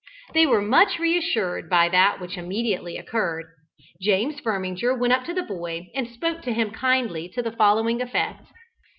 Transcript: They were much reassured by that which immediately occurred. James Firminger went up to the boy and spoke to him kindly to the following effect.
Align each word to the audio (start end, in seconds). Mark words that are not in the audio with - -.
They 0.33 0.47
were 0.47 0.63
much 0.63 0.97
reassured 0.97 1.69
by 1.69 1.87
that 1.89 2.19
which 2.19 2.35
immediately 2.35 2.97
occurred. 2.97 3.45
James 4.01 4.39
Firminger 4.41 4.97
went 4.97 5.13
up 5.13 5.25
to 5.25 5.33
the 5.35 5.43
boy 5.43 5.89
and 5.93 6.07
spoke 6.07 6.41
to 6.41 6.53
him 6.53 6.71
kindly 6.71 7.29
to 7.29 7.43
the 7.43 7.51
following 7.51 8.01
effect. 8.01 8.45